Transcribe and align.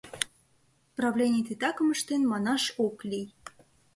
Правлений 0.97 1.45
титакым 1.47 1.87
ыштен 1.95 2.21
манаш 2.31 2.63
ок 2.85 2.97
лий. 3.09 3.27